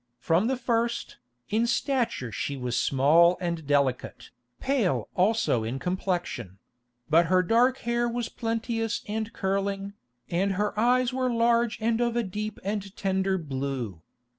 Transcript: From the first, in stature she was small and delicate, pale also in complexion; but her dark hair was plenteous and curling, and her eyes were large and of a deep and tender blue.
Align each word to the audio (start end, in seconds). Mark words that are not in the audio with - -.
From 0.17 0.47
the 0.47 0.57
first, 0.57 1.17
in 1.51 1.67
stature 1.67 2.31
she 2.31 2.57
was 2.57 2.75
small 2.75 3.37
and 3.39 3.67
delicate, 3.67 4.31
pale 4.59 5.07
also 5.13 5.63
in 5.63 5.77
complexion; 5.77 6.57
but 7.07 7.27
her 7.27 7.43
dark 7.43 7.77
hair 7.85 8.09
was 8.09 8.27
plenteous 8.27 9.03
and 9.07 9.31
curling, 9.31 9.93
and 10.27 10.53
her 10.53 10.73
eyes 10.79 11.13
were 11.13 11.31
large 11.31 11.77
and 11.79 12.01
of 12.01 12.15
a 12.15 12.23
deep 12.23 12.59
and 12.63 12.95
tender 12.97 13.37
blue. 13.37 14.01